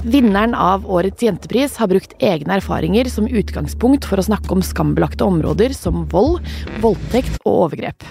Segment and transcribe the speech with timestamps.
[0.00, 5.26] Vinneren av årets jentepris har brukt egne erfaringer som utgangspunkt for å snakke om skambelagte
[5.28, 6.38] områder som vold,
[6.80, 8.06] voldtekt og overgrep.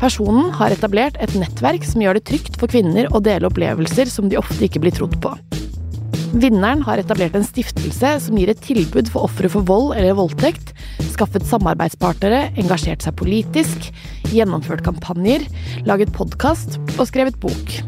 [0.00, 4.26] Personen har etablert et nettverk som gjør det trygt for kvinner å dele opplevelser som
[4.32, 5.30] de ofte ikke blir trodd på.
[6.36, 10.74] Vinneren har etablert en stiftelse som gir et tilbud for ofre for vold eller voldtekt,
[11.14, 13.92] skaffet samarbeidspartnere, engasjert seg politisk,
[14.34, 15.46] gjennomført kampanjer,
[15.86, 17.78] laget podkast og skrevet bok.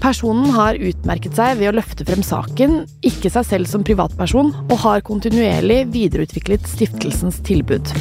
[0.00, 4.76] Personen har utmerket seg ved å løfte frem saken, ikke seg selv som privatperson, og
[4.80, 7.92] har kontinuerlig videreutviklet stiftelsens tilbud.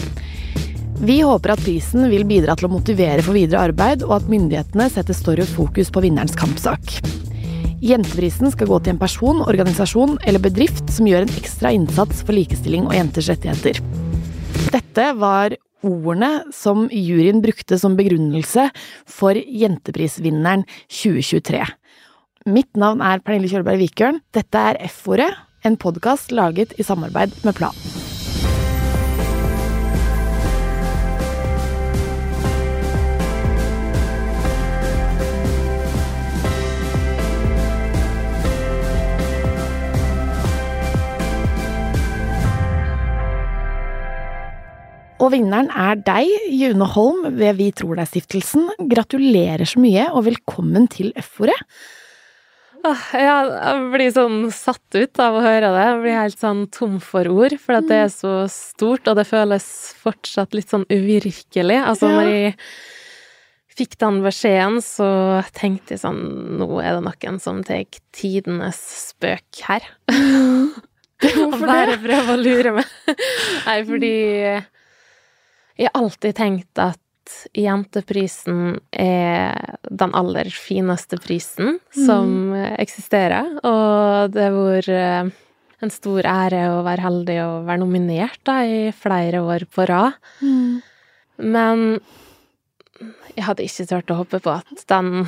[1.04, 4.88] Vi håper at prisen vil bidra til å motivere for videre arbeid, og at myndighetene
[4.92, 7.02] setter større fokus på vinnerens kampsak.
[7.84, 12.36] Jenteprisen skal gå til en person, organisasjon eller bedrift som gjør en ekstra innsats for
[12.36, 13.80] likestilling og jenters rettigheter.
[14.72, 15.56] Dette var
[15.88, 18.68] ordene som juryen brukte som begrunnelse
[19.08, 21.64] for Jenteprisvinneren 2023.
[22.48, 24.22] Mitt navn er Pernille Kjølberg Vikørn.
[24.32, 25.28] Dette er F-ordet,
[25.68, 27.76] en podkast laget i samarbeid med Plan.
[45.20, 48.70] Og vinneren er deg, June Holm ved Vi tror deg-stiftelsen.
[48.88, 51.60] Gratulerer så mye, og velkommen til F-ordet.
[52.88, 55.82] Ah, ja, jeg blir sånn satt ut av å høre det.
[55.84, 59.28] Jeg blir helt sånn tom for ord, for at det er så stort, og det
[59.28, 59.66] føles
[60.00, 61.80] fortsatt litt sånn uvirkelig.
[61.82, 62.16] Altså, ja.
[62.16, 62.54] når jeg
[63.80, 65.10] fikk den beskjeden, så
[65.56, 66.22] tenkte jeg sånn
[66.60, 67.84] Nå er det noen som tar
[68.16, 68.80] tidenes
[69.10, 69.86] spøk her.
[71.20, 71.68] Hvorfor det?
[71.68, 72.98] Bare prøve å lure meg.
[73.68, 74.16] Nei, fordi
[75.80, 77.00] jeg har alltid tenkt at
[77.58, 82.76] Jenteprisen er den aller fineste prisen som mm.
[82.82, 85.32] eksisterer, og det har vært eh,
[85.80, 90.18] en stor ære å være heldig og være nominert da, i flere år på rad.
[90.44, 90.82] Mm.
[91.56, 91.86] Men
[93.36, 95.24] jeg hadde ikke turt å håpe på at, den,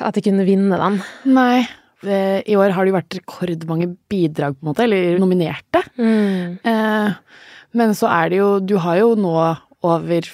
[0.00, 0.98] at jeg kunne vinne den.
[1.36, 1.60] Nei.
[2.00, 5.82] I år har det jo vært rekordmange bidrag, på en måte, eller nominerte.
[6.00, 6.56] Mm.
[6.64, 9.34] Eh, men så er det jo Du har jo nå
[9.86, 10.30] over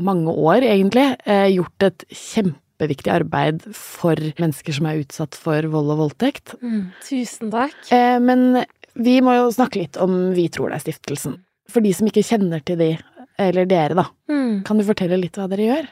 [0.00, 5.94] mange år, egentlig, eh, gjort et kjempeviktig arbeid for mennesker som er utsatt for vold
[5.94, 6.56] og voldtekt.
[6.62, 7.78] Mm, tusen takk.
[7.92, 11.38] Eh, men vi må jo snakke litt om Vi tror deg-stiftelsen.
[11.70, 12.98] For de som ikke kjenner til de,
[13.38, 14.06] eller dere, da.
[14.30, 14.64] Mm.
[14.66, 15.90] Kan du fortelle litt hva dere gjør?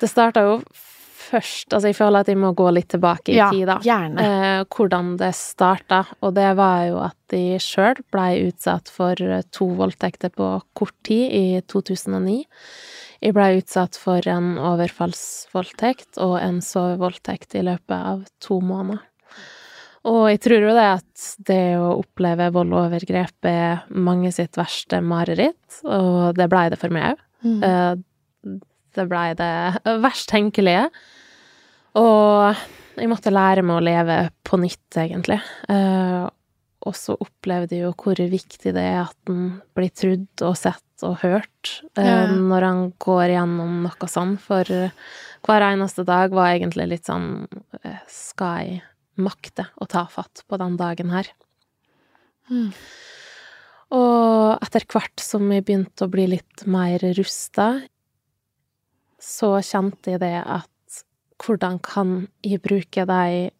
[0.00, 0.62] Det starta jo
[1.28, 3.78] først Altså, jeg føler at jeg må gå litt tilbake i ja, tid, da.
[3.84, 4.24] Gjerne.
[4.24, 6.02] Eh, hvordan det starta.
[6.24, 9.18] Og det var jo at de sjøl blei utsatt for
[9.54, 12.40] to voldtekter på kort tid i 2009.
[13.24, 19.02] Jeg blei utsatt for en overfallsvoldtekt og en sovevoldtekt i løpet av to måneder.
[20.08, 24.56] Og jeg tror jo det at det å oppleve vold og overgrep er mange sitt
[24.56, 27.24] verste mareritt, og det blei det for meg òg.
[27.44, 27.58] Mm.
[27.66, 28.54] Eh,
[28.96, 29.52] det blei det
[30.02, 30.88] verst tenkelige.
[31.98, 32.64] Og
[32.98, 35.38] jeg måtte lære meg å leve på nytt, egentlig.
[35.70, 36.26] Eh,
[36.88, 41.04] og så opplevde jeg jo hvor viktig det er at en blir trudd og sett
[41.06, 42.20] og hørt eh, ja.
[42.30, 44.66] når han går gjennom noe sånn, for
[45.46, 47.46] hver eneste dag var egentlig litt sånn
[47.82, 48.80] eh, Skal jeg
[49.18, 51.30] makte å ta fatt på den dagen her?
[52.48, 52.70] Mm.
[53.94, 57.68] Og etter hvert som jeg begynte å bli litt mer rusta,
[59.18, 60.70] så kjente jeg det at
[61.42, 63.50] hvordan kan jeg bruke de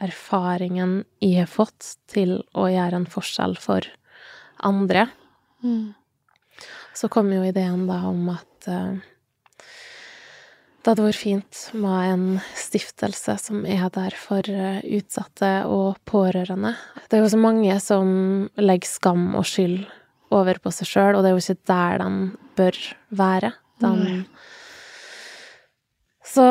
[0.00, 3.86] erfaringen jeg har fått, til å gjøre en forskjell for
[4.66, 5.06] andre?
[5.62, 5.92] Mm.
[6.96, 8.98] Så kom jo ideen da om at uh,
[10.80, 12.26] det hadde vært fint med en
[12.56, 16.74] stiftelse som er der for uh, utsatte og pårørende.
[17.08, 18.10] Det er jo så mange som
[18.60, 19.84] legger skam og skyld
[20.34, 22.10] over på seg sjøl, og det er jo ikke der de
[22.58, 22.80] bør
[23.20, 23.52] være.
[23.82, 24.20] De...
[26.30, 26.44] Så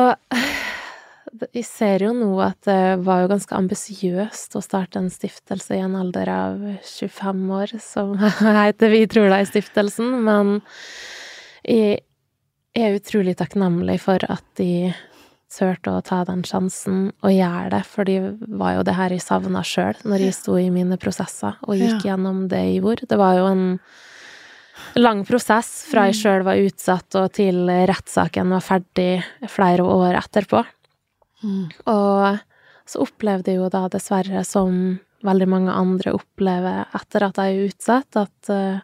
[1.53, 5.83] jeg ser jo nå at det var jo ganske ambisiøst å starte en stiftelse i
[5.83, 10.59] en alder av 25 år, som heter Vi tror deg-stiftelsen, men
[11.63, 12.01] jeg
[12.77, 14.91] er utrolig takknemlig for at de
[15.49, 19.25] turte å ta den sjansen og gjøre det, for det var jo det her jeg
[19.25, 22.11] savna sjøl når jeg sto i mine prosesser og gikk ja.
[22.11, 23.09] gjennom det jeg gjorde.
[23.09, 23.63] Det var jo en
[24.99, 26.19] lang prosess fra jeg mm.
[26.21, 29.11] sjøl var utsatt og til rettssaken var ferdig
[29.51, 30.63] flere år etterpå.
[31.43, 31.69] Mm.
[31.91, 32.41] Og
[32.89, 37.69] så opplevde jeg jo da dessverre, som veldig mange andre opplever etter at jeg er
[37.69, 38.83] utsatt, at uh,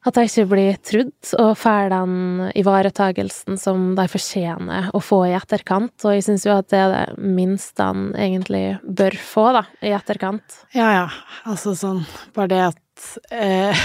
[0.00, 2.12] At de ikke blir trudd, og får den
[2.56, 5.92] ivaretagelsen som de fortjener å få i etterkant.
[6.08, 9.92] Og jeg syns jo at det er det minste han egentlig bør få, da, i
[9.92, 10.62] etterkant.
[10.72, 11.04] Ja, ja.
[11.44, 12.00] Altså sånn
[12.32, 13.84] Bare det at eh,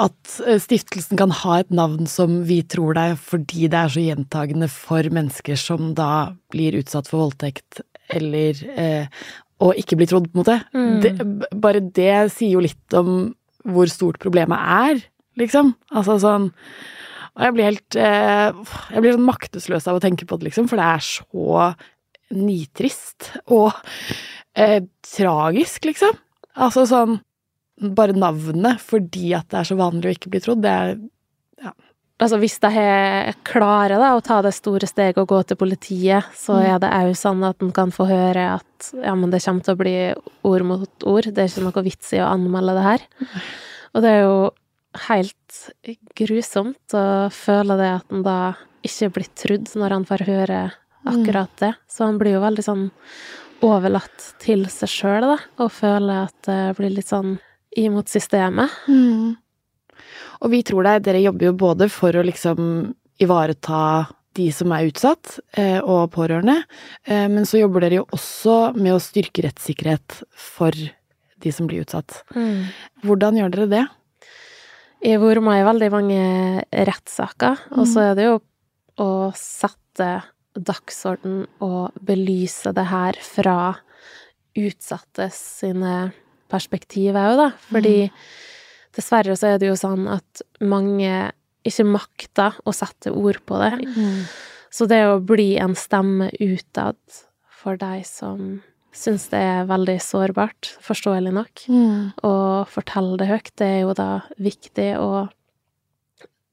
[0.00, 0.32] At
[0.62, 5.04] stiftelsen kan ha et navn som vi tror er fordi det er så gjentagende for
[5.12, 7.82] mennesker som da blir utsatt for voldtekt
[8.14, 9.24] eller eh,
[9.60, 10.56] og ikke blir trodd, på en måte.
[10.72, 10.94] Mm.
[11.04, 11.12] Det,
[11.60, 13.34] bare det sier jo litt om
[13.68, 15.02] hvor stort problemet er,
[15.40, 15.74] liksom.
[15.92, 18.48] Altså sånn Og jeg blir helt eh,
[18.90, 21.68] Jeg blir sånn maktesløs av å tenke på det, liksom, for det er så
[22.30, 23.74] nitrist og
[24.56, 26.16] eh, tragisk, liksom.
[26.60, 27.18] Altså sånn
[27.80, 30.90] Bare navnet fordi at det er så vanlig å ikke bli trodd, det er
[31.64, 31.72] ja.
[32.20, 36.26] Altså, hvis de er klare da, å ta det store steget og gå til politiet,
[36.36, 36.66] så Mm.
[36.74, 39.74] er det òg sånn at en kan få høre at ja, men det kommer til
[39.74, 39.94] å bli
[40.44, 43.00] ord mot ord, det er ikke noe vits i å anmelde det her.
[43.94, 44.50] Og det er jo
[45.08, 45.60] helt
[46.18, 48.38] grusomt å føle det at en da
[48.84, 50.60] ikke blir trudd når han får høre
[51.08, 51.74] akkurat det.
[51.88, 52.90] Så han blir jo veldig sånn
[53.64, 57.38] overlatt til seg sjøl, da, og føler at det blir litt sånn
[57.76, 58.72] imot systemet.
[58.88, 59.36] Mm.
[60.40, 63.82] Og vi tror deg, dere jobber jo både for å liksom ivareta
[64.38, 66.62] de som er utsatt, eh, og pårørende,
[67.04, 70.70] eh, men så jobber dere jo også med å styrke rettssikkerhet for
[71.40, 72.22] de som blir utsatt.
[73.02, 73.86] Hvordan gjør dere det?
[75.00, 76.24] Jeg har vært med i veldig mange
[76.70, 78.34] rettssaker, og så er det jo
[79.00, 80.10] å sette
[80.52, 83.56] dagsorden og belyse det her fra
[84.58, 86.10] utsatte sine
[86.50, 87.48] perspektiver òg, da.
[87.70, 87.96] Fordi
[88.96, 91.30] dessverre så er det jo sånn at mange
[91.66, 93.72] ikke makter å sette ord på det.
[94.72, 96.98] Så det å bli en stemme utad
[97.60, 98.60] for de som
[98.96, 101.62] syns det er veldig sårbart, forståelig nok,
[102.26, 102.32] å
[102.70, 104.08] fortelle det høyt, det er jo da
[104.42, 105.30] viktig, og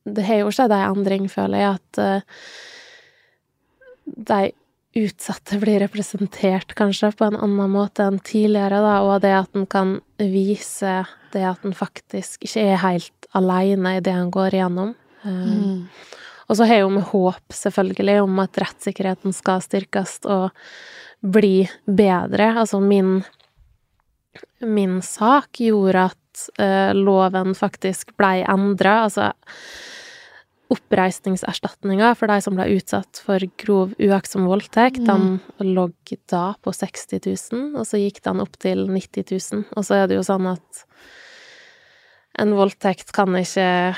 [0.08, 2.22] det har jo skjedd ei endring, føler jeg, at eh,
[4.30, 4.42] de
[4.98, 9.68] utsatte blir representert kanskje på en annen måte enn tidligere, da, og det at en
[9.70, 11.00] kan vise
[11.34, 14.96] det at en faktisk ikke er helt aleine i det en går igjennom.
[15.28, 15.88] Mm.
[16.48, 20.54] og så har jeg jo med håp, selvfølgelig, om at rettssikkerheten skal styrkes og
[21.20, 22.54] bli bedre.
[22.62, 23.20] Altså, min,
[24.64, 29.02] min sak gjorde at uh, loven faktisk blei endra.
[29.10, 29.32] Altså,
[30.74, 35.88] oppreisningserstatninga for de som ble utsatt for grov uaktsom voldtekt, den lå
[36.28, 39.64] da på 60 000, og så gikk den opp til 90 000.
[39.78, 40.84] Og så er det jo sånn at
[42.38, 43.96] en voldtekt kan ikke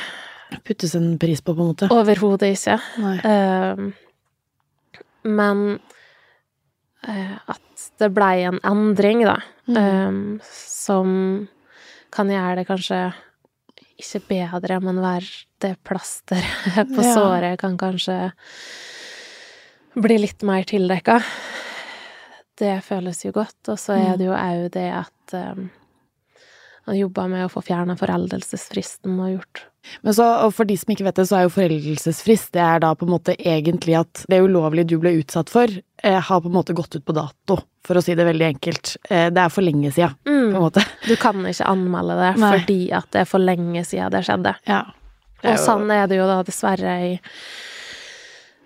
[0.66, 1.88] Puttes en pris på, på en måte?
[1.94, 2.80] Overhodet ikke.
[3.22, 3.92] Ehm,
[5.30, 5.60] men
[7.06, 9.38] uh, at det blei en endring, da,
[9.70, 9.76] Mm.
[9.78, 11.10] ehm, som
[12.10, 13.14] kan gjøre det kanskje
[14.00, 15.28] ikke bedre, men være
[15.62, 17.14] det plasteret på Ja.
[17.14, 18.32] såret kan kanskje
[20.00, 21.20] bli litt mer tildekka.
[22.60, 25.70] Det føles jo godt, og så er det jo òg det at um,
[26.88, 29.66] han jobba med å få fjerna foreldelsesfristen og gjort
[30.06, 32.84] Men så, og for de som ikke vet det, så er jo foreldelsesfrist det er
[32.84, 35.72] da på en måte egentlig at det ulovlige du ble utsatt for,
[36.04, 38.96] eh, har på en måte gått ut på dato, for å si det veldig enkelt.
[39.10, 40.84] Eh, det er for lenge sida, på en måte.
[41.08, 42.52] Du kan ikke anmelde det Nei.
[42.58, 44.56] fordi at det er for lenge siden det skjedde.
[44.70, 44.84] Ja.
[45.40, 45.56] Det jo...
[45.56, 47.12] Og sånn er det jo da dessverre i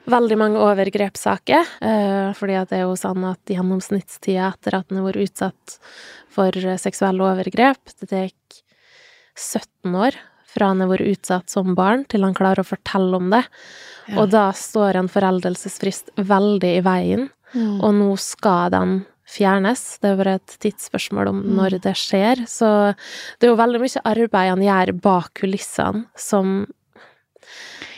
[0.10, 1.70] veldig mange overgrepssaker.
[1.82, 5.78] Eh, fordi det er jo sånn at gjennomsnittstida etter at en har vært utsatt
[6.34, 8.32] for eh, seksuelle overgrep, det tar
[9.36, 10.18] 17 år
[10.54, 13.42] fra han har vært utsatt som barn til han klarer å fortelle om det.
[14.12, 14.20] Ja.
[14.22, 17.84] Og da står en foreldelsesfrist veldig i veien, Mm.
[17.86, 18.94] og nå skal den
[19.30, 20.00] fjernes.
[20.02, 22.42] Det er bare et tidsspørsmål om når det skjer.
[22.50, 22.66] Så
[23.38, 26.66] det er jo veldig mye arbeid han gjør bak kulissene som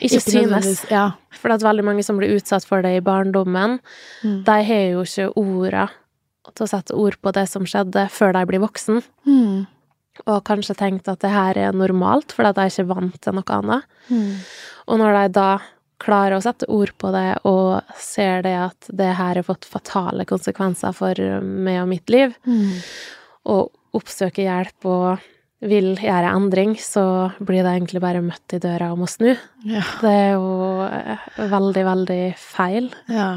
[0.05, 0.85] ikke synes.
[0.91, 1.11] Ja.
[1.35, 3.79] For det er veldig mange som blir utsatt for det i barndommen,
[4.23, 4.43] Mm.
[4.45, 5.89] de har jo ikke orda
[6.55, 9.01] til å sette ord på det som skjedde, før de blir voksen.
[9.25, 9.67] Mm.
[10.27, 13.43] Og kanskje tenkt at det her er normalt, fordi de er ikke vant til noe
[13.57, 13.83] annet.
[14.09, 14.35] Mm.
[14.87, 15.59] Og når de da
[15.99, 20.25] klarer å sette ord på det, og ser det at det her har fått fatale
[20.25, 22.71] konsekvenser for meg og mitt liv, Mm.
[23.45, 25.19] og oppsøker hjelp og
[25.63, 29.31] vil gjøre endring, så blir det egentlig bare møtt i døra om å snu.
[29.63, 29.85] Ja.
[30.01, 30.49] Det er jo
[30.87, 32.91] eh, veldig, veldig feil.
[33.11, 33.29] ja.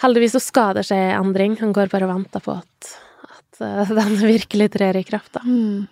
[0.00, 1.58] Heldigvis så skal det skje endring.
[1.60, 2.90] Han går bare og venter på at,
[3.28, 5.44] at eh, den virkelig trer i kraft, da.
[5.44, 5.86] Mm.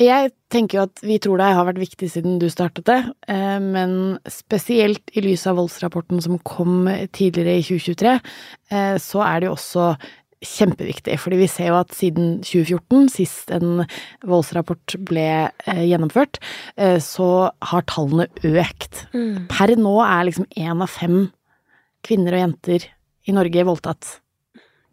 [0.00, 2.98] Jeg tenker jo at vi tror det har vært viktig siden du startet det,
[3.30, 8.16] eh, men spesielt i lys av voldsrapporten som kom tidligere i 2023,
[8.74, 9.92] eh, så er det jo også
[10.46, 13.84] kjempeviktig, fordi vi ser jo at siden 2014, sist en
[14.24, 16.40] voldsrapport ble eh, gjennomført,
[16.76, 19.06] eh, så har tallene økt.
[19.14, 19.46] Mm.
[19.52, 21.24] Per nå er liksom én av fem
[22.04, 22.86] kvinner og jenter
[23.24, 24.18] i Norge voldtatt.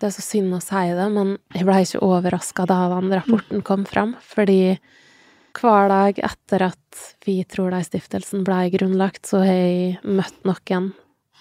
[0.01, 3.61] Det er så synd å si det, men jeg ble ikke overraska da den rapporten
[3.67, 4.79] kom fram, fordi
[5.59, 6.77] hver dag etter at
[7.25, 10.89] Vi tror deg-stiftelsen ble grunnlagt, så har jeg møtt noen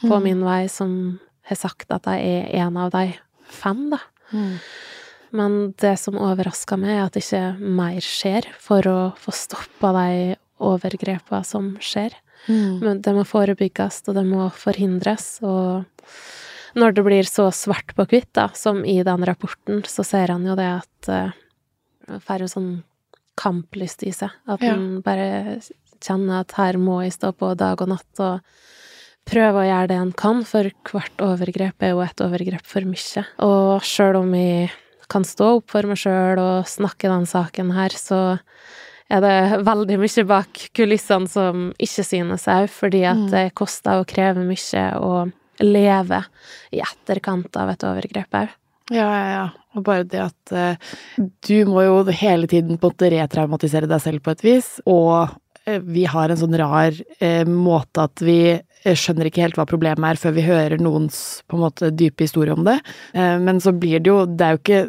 [0.00, 0.22] på Mm.
[0.22, 3.14] min vei som har sagt at jeg er en av de
[3.54, 4.00] fem, da.
[4.32, 4.56] Mm.
[5.36, 10.36] Men det som overrasker meg, er at ikke mer skjer for å få stoppa de
[10.60, 12.16] overgrepene som skjer.
[12.48, 12.80] Mm.
[12.82, 15.84] Men det må forebygges, og det må forhindres, og
[16.78, 20.46] når det blir så svart på hvitt, da, som i den rapporten, så ser han
[20.46, 22.70] jo det at uh, får jo sånn
[23.40, 24.34] kamplyst i seg.
[24.50, 24.74] At Ja.
[24.74, 25.60] han bare
[26.00, 28.40] kjenner at her må jeg stå på dag og natt og
[29.30, 33.24] prøve å gjøre det han kan, for hvert overgrep er jo et overgrep for mye.
[33.46, 34.70] Og sjøl om jeg
[35.10, 38.20] kan stå opp for meg sjøl og snakke den saken her, så
[39.10, 43.30] er det veldig mye bak kulissene som ikke synes òg, fordi at Mm.
[43.32, 46.24] det koster og krever mye å leve
[46.72, 48.48] i etterkant av et overgrep òg.
[48.90, 49.48] Ja, ja, ja.
[49.76, 50.76] Og bare det at eh,
[51.46, 55.28] du må jo hele tiden på en måte retraumatisere deg selv på et vis, og
[55.66, 60.06] eh, vi har en sånn rar eh, måte at vi skjønner ikke helt hva problemet
[60.06, 62.78] er før vi hører noens på en måte dype historie om det.
[63.14, 64.80] Eh, men så blir det jo Det er jo ikke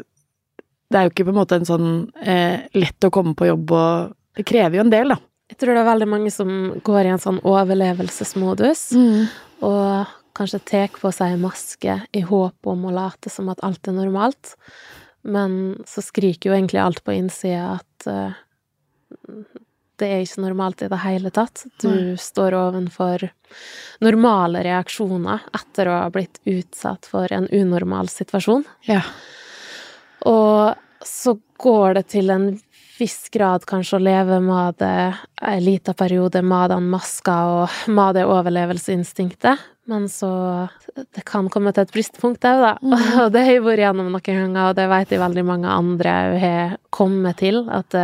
[0.92, 1.92] Det er jo ikke på en måte en sånn
[2.24, 5.20] eh, lett å komme på jobb og Det krever jo en del, da.
[5.52, 6.52] Jeg tror det er veldig mange som
[6.88, 8.86] går i en sånn overlevelsesmodus,
[9.68, 13.98] og kanskje tar på seg maske i håp om å late som at alt er
[13.98, 14.54] normalt,
[15.28, 18.40] men så skriker jo egentlig alt på innsida at eh,
[20.02, 21.66] det er ikke normalt i det hele tatt.
[21.82, 22.18] Du mm.
[22.20, 23.28] står ovenfor
[24.02, 28.66] normale reaksjoner etter å ha blitt utsatt for en unormal situasjon.
[28.90, 29.04] Ja.
[30.30, 32.52] Og så går det til en
[33.02, 38.18] viss grad kanskje å leve med det en liten periode med den maska og med
[38.18, 40.68] det overlevelseinstinktet, men så
[41.16, 42.72] Det kan komme til et bristpunkt òg, da.
[43.24, 46.16] Og det har jeg vært gjennom noen ganger, og det vet jeg veldig mange andre
[46.42, 47.96] har kommet til, at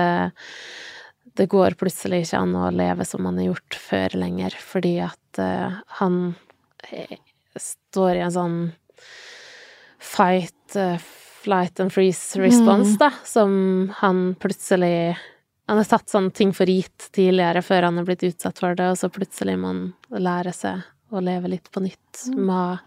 [1.37, 5.41] det, går plutselig ikke an å leve som man har gjort før lenger, fordi at
[5.41, 6.19] uh, han
[6.89, 7.17] eh,
[7.59, 8.57] står i en sånn
[10.01, 10.97] fight, uh,
[11.43, 15.17] flight and freeze response, da, som han plutselig
[15.67, 18.85] Han har tatt sånne ting for gitt tidligere, før han er blitt utsatt for det,
[18.87, 19.81] og så plutselig må han
[20.15, 22.79] lære seg å leve litt på nytt med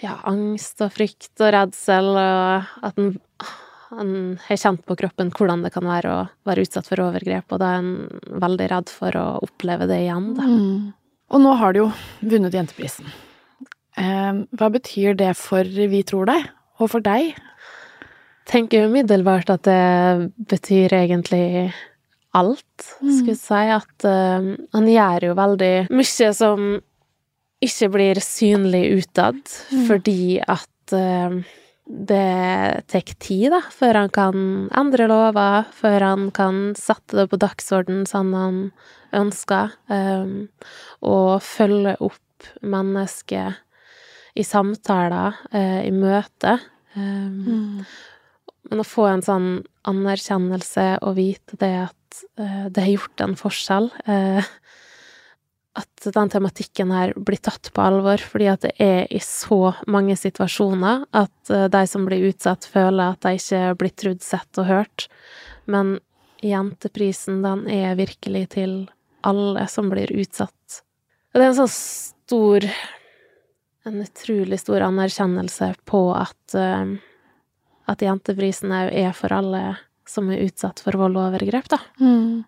[0.00, 3.12] ja, angst og frykt og redsel, og at han
[3.90, 4.10] han
[4.46, 7.70] har kjent på kroppen hvordan det kan være å være utsatt for overgrep, og da
[7.70, 10.48] er han veldig redd for å oppleve det igjen, da.
[10.48, 10.92] Mm.
[11.34, 11.88] Og nå har du jo
[12.20, 13.08] vunnet Jenteprisen.
[13.98, 16.48] Eh, hva betyr det for Vi tror deg,
[16.82, 17.34] og for deg?
[18.48, 21.72] tenker umiddelbart at det betyr egentlig
[22.34, 23.62] alt, skulle jeg si.
[23.78, 26.72] At eh, han gjør jo veldig mye som
[27.64, 29.40] ikke blir synlig utad,
[29.88, 31.38] fordi at eh,
[31.84, 34.36] det tar tid, da, før han kan
[34.76, 38.60] endre lover, før han kan sette det på dagsorden sånn han
[39.14, 40.48] ønsker, um,
[41.04, 43.60] og følge opp mennesket
[44.34, 46.58] i samtaler, uh, i møte.
[46.96, 47.84] mm.
[48.70, 49.48] men å få en sånn
[49.84, 54.52] anerkjennelse og vite det at uh, det har gjort en forskjell eh,
[55.74, 60.14] At den tematikken her blir tatt på alvor, fordi at det er i så mange
[60.18, 64.68] situasjoner at eh, de som blir utsatt, føler at de ikke blir trudd, sett og
[64.70, 65.08] hørt.
[65.66, 65.96] Men
[66.44, 68.76] jenteprisen, den er virkelig til
[69.26, 70.82] alle som blir utsatt.
[71.32, 72.68] Og det er en sånn stor
[73.84, 76.94] En utrolig stor anerkjennelse på at eh,
[77.90, 79.62] at jenteprisen òg er for alle
[80.08, 81.80] som er utsatt for vold og overgrep, da.
[82.00, 82.44] Mm.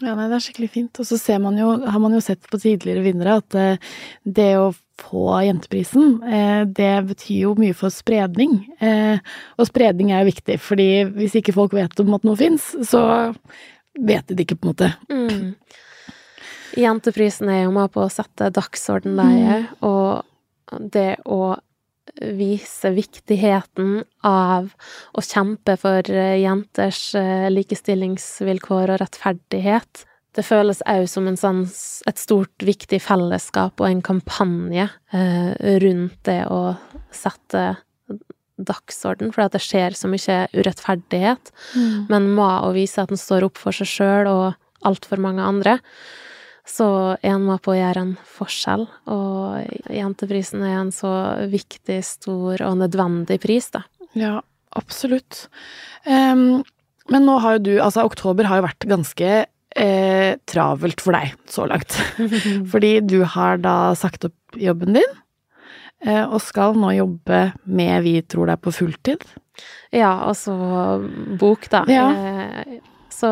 [0.00, 1.00] Ja, nei, det er skikkelig fint.
[1.02, 3.92] Og så ser man jo, har man jo sett på tidligere vinnere at eh,
[4.24, 4.72] det å
[5.02, 8.58] få Jenteprisen, eh, det betyr jo mye for spredning.
[8.82, 9.20] Eh,
[9.58, 13.04] og spredning er jo viktig, fordi hvis ikke folk vet om at noe fins, så
[13.98, 14.92] vet de det ikke, på en måte.
[15.12, 15.80] Mm.
[16.82, 21.58] Jenteprisen er jo med på å sette dagsorden der, og det å
[22.20, 24.72] vise viktigheten av
[25.16, 30.04] å kjempe for eh, jenters eh, likestillingsvilkår og rettferdighet.
[30.32, 31.62] Det føles òg som en sånn,
[32.08, 35.52] et stort, viktig fellesskap og en kampanje eh,
[35.84, 36.74] rundt det å
[37.12, 37.72] sette
[38.62, 41.50] dagsorden, for det skjer så mye urettferdighet.
[42.12, 44.44] Men må å vise at en står opp for seg sjøl og
[44.86, 45.78] altfor mange andre,
[46.68, 51.10] så en med på å gjøre en forskjell, og Jenteprisen er en så
[51.50, 53.82] viktig, stor og nødvendig pris, da.
[54.18, 54.36] Ja,
[54.78, 55.46] absolutt.
[56.06, 56.62] Um,
[57.10, 61.34] men nå har jo du Altså, oktober har jo vært ganske eh, travelt for deg
[61.50, 61.96] så langt.
[62.72, 65.18] Fordi du har da sagt opp jobben din,
[66.06, 69.26] eh, og skal nå jobbe med Vi tror det er på fulltid.
[69.92, 70.54] Ja, altså
[71.40, 71.84] bok, da.
[71.90, 72.06] Ja.
[72.12, 72.80] Eh,
[73.22, 73.30] så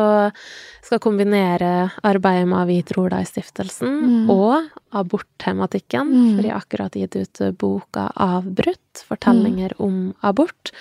[0.81, 4.29] skal kombinere arbeidet med Vi tror deg-stiftelsen Mm.
[4.33, 6.07] og aborttematikken.
[6.11, 6.35] Mm.
[6.35, 9.85] For jeg har akkurat gitt ut boka Avbrutt, fortellinger Mm.
[9.85, 10.71] om abort.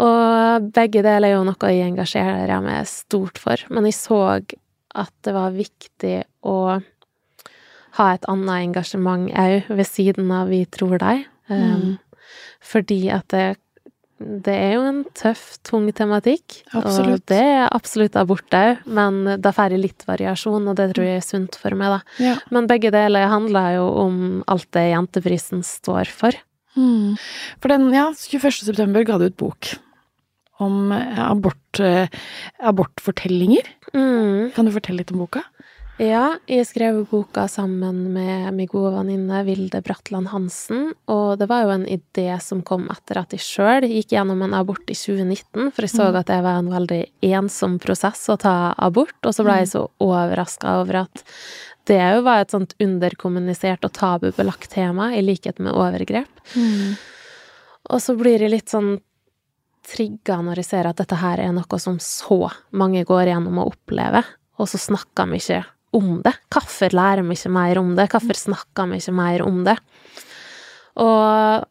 [0.00, 4.20] Og begge deler er jo noe jeg engasjerer meg stort for, men jeg så
[4.94, 6.82] at det var viktig å
[7.98, 11.26] ha et annet engasjement òg ved siden av Vi tror deg.
[11.50, 11.98] Um,
[12.62, 13.56] Fordi at det,
[14.20, 16.60] det er jo en tøff, tung tematikk.
[16.76, 17.22] Absolutt.
[17.24, 21.22] Og det er absolutt abort òg, men det får litt variasjon, og det tror jeg
[21.22, 22.16] er sunt for meg, da.
[22.20, 22.34] Ja.
[22.52, 24.18] Men begge deler handler jo om
[24.52, 26.36] alt det Jenteprisen står for.
[26.76, 27.16] Mm.
[27.62, 28.60] For den, ja, 21.
[28.60, 29.72] september ga du ut bok
[30.60, 32.12] om eh, abort, eh,
[32.60, 33.64] abortfortellinger.
[33.94, 34.52] Mm.
[34.52, 35.42] Kan du fortelle litt om boka?
[36.00, 41.66] Ja, jeg skrev boka sammen med min gode venninne Vilde Bratland Hansen, og det var
[41.66, 45.68] jo en idé som kom etter at jeg sjøl gikk gjennom en abort i 2019,
[45.68, 46.16] for jeg så Mm.
[46.16, 49.90] at det var en veldig ensom prosess å ta abort, og så ble jeg så
[50.00, 51.24] overraska over at
[51.84, 56.28] det jo var et sånt underkommunisert og tabubelagt tema, i likhet med overgrep.
[57.90, 59.02] Og så blir jeg litt sånn
[59.84, 63.74] trigga når jeg ser at dette her er noe som så mange går gjennom og
[63.74, 64.24] opplever,
[64.56, 65.64] og så snakker vi ikke
[65.96, 66.34] om det.
[66.52, 68.08] Hvorfor lærer vi ikke mer om det?
[68.12, 69.76] Hvorfor snakker vi ikke mer om det?
[71.00, 71.66] Og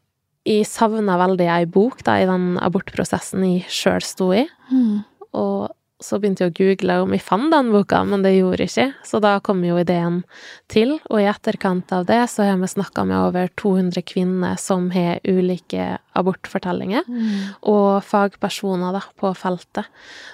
[0.50, 5.04] jeg savna veldig ei bok da, i den abortprosessen jeg sjøl sto i, Mm.
[5.34, 8.70] og så begynte jeg å google om jeg fant den boka, men det gjorde jeg
[8.70, 8.94] ikke.
[9.04, 10.24] Så da kom jo ideen
[10.70, 14.90] til, og i etterkant av det så har vi snakka med over 200 kvinner som
[14.92, 17.56] har ulike abortfortellinger, Mm.
[17.64, 19.86] og fagpersoner da, på feltet.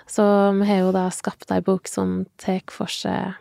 [0.07, 0.21] Så
[0.59, 3.33] vi har jo da skapt ei bok som tar for seg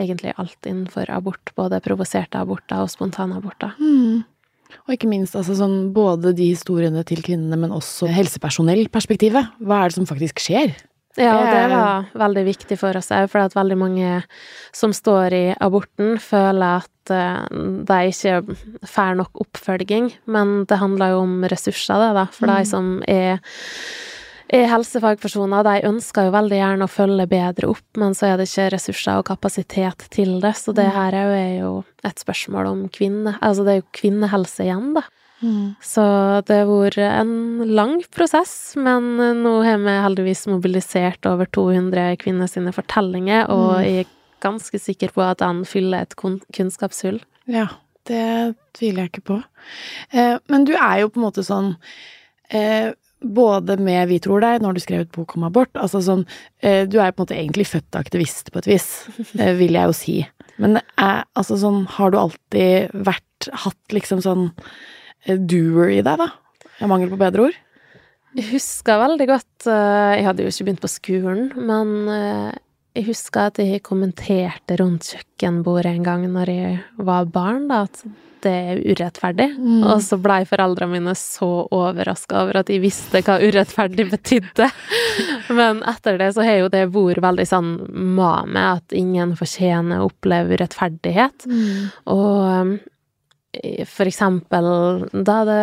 [0.00, 3.74] egentlig alt innenfor abort, både provoserte aborter og spontanaborter.
[3.80, 4.24] Mm.
[4.86, 9.50] Og ikke minst altså sånn både de historiene til kvinnene, men også helsepersonellperspektivet.
[9.60, 10.76] Hva er det som faktisk skjer?
[11.18, 14.22] Ja, og det er- var veldig viktig for oss òg, for at veldig mange
[14.72, 20.12] som står i aborten, føler at eh, de ikke får nok oppfølging.
[20.26, 22.24] Men det handler jo om ressurser, det, da.
[22.26, 22.56] For Mm.
[22.56, 23.40] de som er
[24.50, 28.70] helsefagpersoner, de ønsker jo veldig gjerne å følge bedre opp, men så er det ikke
[28.74, 30.54] ressurser og kapasitet til det.
[30.58, 30.92] Så det Mm.
[30.92, 33.38] her er jo et spørsmål om kvinne...
[33.40, 35.02] Altså, det er jo kvinnehelse igjen, da.
[35.42, 35.76] Mm.
[35.80, 42.16] Så det har vært en lang prosess, men nå har vi heldigvis mobilisert over 200
[42.18, 43.84] kvinner sine fortellinger, og Mm.
[43.84, 44.10] jeg er
[44.42, 47.20] ganske sikker på at den fyller et kunnskapshull.
[47.46, 47.68] Ja,
[48.06, 49.44] det tviler jeg ikke på.
[50.12, 51.76] Eh, men du er jo på en måte sånn
[52.52, 55.72] eh, Både med Vi tror deg, når du skrev et bok om abort.
[55.76, 56.24] Altså sånn
[56.64, 58.86] eh, Du er på en måte egentlig født aktivist, på et vis,
[59.40, 60.16] eh, vil jeg jo si.
[60.60, 64.50] Men eh, altså sånn Har du alltid vært Hatt liksom sånn
[65.24, 66.30] doer i deg, da?
[66.80, 67.60] Jeg mangel på bedre ord?
[68.36, 71.90] Jeg husker veldig godt Jeg hadde jo ikke begynt på skolen, men
[72.94, 78.04] jeg husker at jeg kommenterte rundt kjøkkenbordet en gang når jeg var barn, da, at
[78.44, 79.48] det er urettferdig.
[79.56, 79.82] Mm.
[79.84, 84.70] Og så blei foreldrene mine så overraska over at de visste hva urettferdig betydde.
[85.58, 87.74] Men etter det så har jo det vært veldig sånn
[88.16, 91.48] mame, at ingen fortjener å oppleve urettferdighet.
[92.10, 92.74] Og um,
[93.90, 94.66] for eksempel
[95.26, 95.62] da det,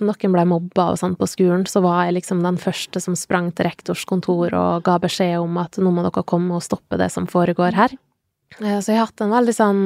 [0.00, 3.50] noen ble mobba og sånn på skolen, så var jeg liksom den første som sprang
[3.52, 7.10] til rektors kontor og ga beskjed om at nå må dere komme og stoppe det
[7.12, 7.96] som foregår her.
[8.60, 9.82] Eh, Så jeg har hatt en veldig sånn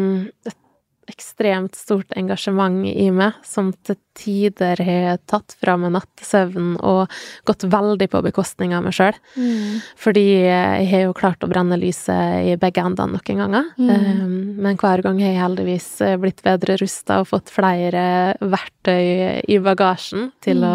[1.10, 7.12] ekstremt stort engasjement i meg, som til tider har tatt fra meg nattesøvnen og
[7.48, 9.18] gått veldig på bekostning av meg sjøl.
[9.36, 9.78] Mm.
[10.00, 13.70] Fordi jeg har jo klart å brenne lyset i begge endene noen ganger.
[13.78, 13.92] Mm.
[13.94, 14.34] Um,
[14.66, 15.88] Men hver gang har jeg heldigvis
[16.22, 18.04] blitt bedre rusta og fått flere
[18.40, 20.74] verktøy i bagasjen til å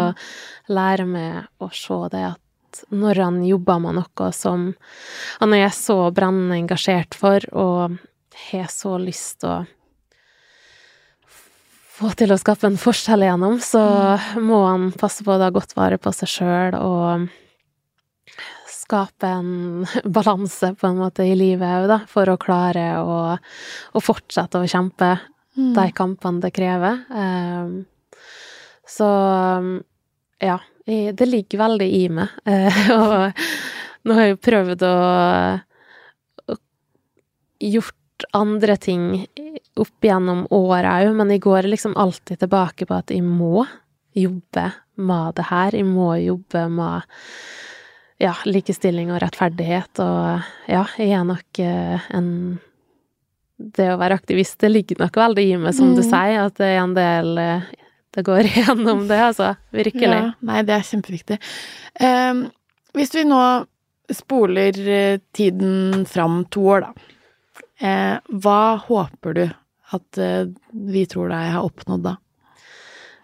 [0.72, 2.42] lære meg å se det at
[2.92, 4.66] når han jobber med noe som
[5.40, 7.96] han er så brennende engasjert for, og
[8.50, 9.64] har så lyst til å
[11.96, 13.82] få til å skape en forskjell igjennom, så
[14.42, 17.28] må han passe på å ta godt vare på seg sjøl og
[18.70, 19.86] skape en
[20.18, 23.16] balanse, på en måte, i livet òg, da, for å klare å,
[23.96, 25.16] å fortsette å kjempe
[25.56, 25.72] Mm.
[25.72, 26.98] de kampene det krever.
[27.08, 27.86] Um,
[28.84, 29.06] så
[30.44, 32.34] ja, det ligger veldig i meg.
[33.00, 33.32] Og
[34.04, 34.96] nå har jeg jo prøvd å,
[36.52, 36.58] å
[37.72, 39.08] gjort andre ting
[39.82, 43.66] opp gjennom åra òg, men jeg går liksom alltid tilbake på at jeg må
[44.16, 45.76] jobbe med det her.
[45.76, 47.06] Jeg må jobbe med
[48.22, 52.30] ja, likestilling og rettferdighet, og ja, jeg er nok eh, en
[53.56, 55.96] Det å være aktivist, det ligger nok veldig i meg, som mm.
[55.96, 57.70] du sier, at det er en del eh,
[58.12, 59.54] Det går igjennom det, altså.
[59.72, 60.20] Virkelig.
[60.20, 61.38] Ja, nei, det er kjempeviktig.
[62.00, 62.46] Um,
[62.96, 63.40] hvis vi nå
[64.12, 67.12] spoler eh, tiden fram to år, da.
[67.80, 69.44] Eh, hva håper du
[69.94, 72.16] at eh, vi tror deg har oppnådd da?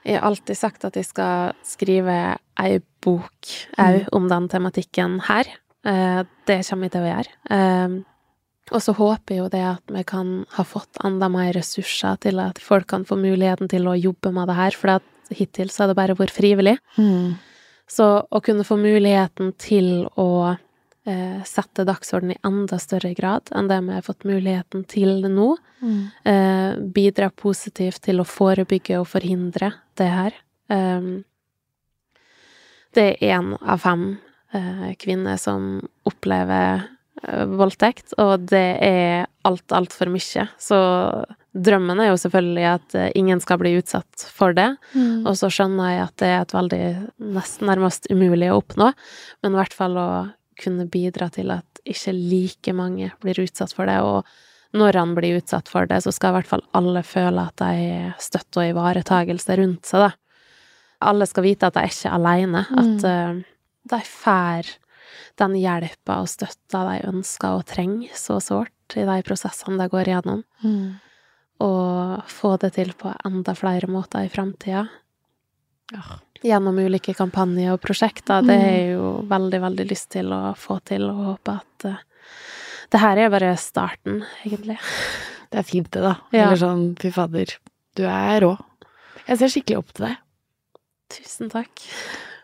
[0.02, 2.14] Jeg har alltid sagt at jeg skal skrive
[2.60, 4.08] ei bok òg mm.
[4.18, 5.50] om den tematikken her.
[5.86, 7.36] Eh, det kommer jeg til å gjøre.
[7.56, 8.00] Eh,
[8.72, 12.40] og så håper jeg jo det at vi kan ha fått enda mer ressurser til
[12.42, 15.92] at folk kan få muligheten til å jobbe med det her, for hittil så har
[15.92, 16.76] det bare vært frivillig.
[16.96, 17.34] Mm.
[17.90, 20.54] Så å kunne få muligheten til å
[21.08, 25.50] eh, sette dagsorden i enda større grad enn det vi har fått muligheten til nå.
[25.82, 26.00] Mm.
[26.32, 30.40] Eh, bidra positivt til å forebygge og forhindre det her.
[30.72, 31.12] Eh,
[32.92, 34.16] det er én av fem
[34.52, 36.82] eh, kvinner som opplever
[37.22, 40.48] eh, voldtekt, og det er alt, altfor mye.
[40.60, 40.80] Så
[41.52, 44.68] drømmen er jo selvfølgelig at eh, ingen skal bli utsatt for det.
[44.92, 45.24] Mm.
[45.24, 46.84] Og så skjønner jeg at det er et veldig
[47.38, 48.92] nesten nærmest umulig å oppnå,
[49.42, 50.08] men i hvert fall å
[50.60, 53.98] kunne bidra til at ikke like mange blir utsatt for det.
[54.02, 57.56] Og når han blir utsatt for det, så skal i hvert fall alle føle at
[57.60, 60.12] de er støtte og ivaretagelse rundt seg, da.
[61.02, 63.40] Alle skal vite at de er ikke alene, at mm.
[63.90, 64.68] de får
[65.40, 70.10] den hjelpa og støtta de ønsker og trenger så sårt i de prosessene de går
[70.10, 70.44] igjennom.
[70.62, 71.00] Mm.
[71.62, 74.86] Og få det til på enda flere måter i framtida.
[75.92, 78.42] Ja gjennom ulike kampanjer og prosjekter.
[78.46, 82.00] Det er jeg jo veldig, veldig lyst til å få til, og håpe at uh,
[82.92, 84.78] det her er bare starten, egentlig.
[85.52, 86.16] Det er fint, det, da.
[86.34, 86.48] Ja.
[86.48, 87.54] Eller sånn, fy fader,
[87.98, 88.52] du er rå.
[89.28, 90.20] Jeg ser skikkelig opp til deg.
[91.12, 91.86] Tusen takk.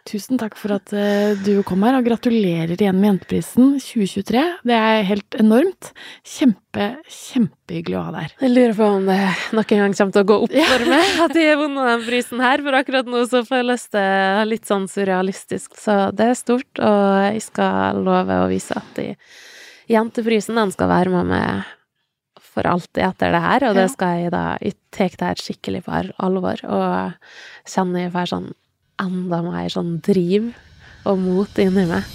[0.08, 4.44] Tusen takk for at uh, du kom her, og gratulerer igjen med Jenteprisen 2023.
[4.64, 5.90] Det er helt enormt.
[6.24, 8.36] Kjempe, kjempehyggelig å ha deg her.
[8.46, 9.18] Jeg lurer på om det
[9.58, 12.06] nok en gang kommer til å gå opp for meg at jeg har vunnet den
[12.06, 14.08] prisen her, for akkurat nå så føles det
[14.48, 15.76] litt sånn surrealistisk.
[15.76, 19.10] Så det er stort, og jeg skal love å vise at de,
[19.92, 21.74] Jenteprisen den skal være med meg
[22.48, 25.84] for alltid etter det her, og det skal jeg da Jeg tar det her skikkelig
[25.84, 28.48] på alvor, og kjenner jeg får sånn
[29.02, 30.52] enda mer sånn driv
[31.08, 32.06] og mot inni meg.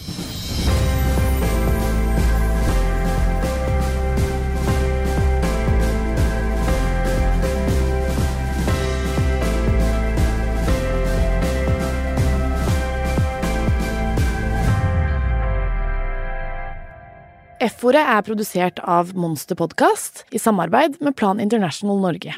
[17.64, 22.36] F-ordet er produsert av Monster Podcast i samarbeid med Plan International Norge.